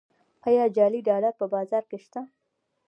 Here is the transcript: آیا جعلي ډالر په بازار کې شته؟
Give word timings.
آیا 0.47 0.65
جعلي 0.75 1.01
ډالر 1.07 1.33
په 1.39 1.45
بازار 1.53 1.83
کې 1.89 1.97
شته؟ 2.03 2.21